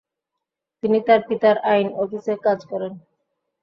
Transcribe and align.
তিনি 0.83 0.99
তার 1.07 1.19
পিতার 1.27 1.57
আইন 1.71 1.87
অফিসে 1.95 2.33
কাজ 2.45 2.59
করেন। 2.71 2.93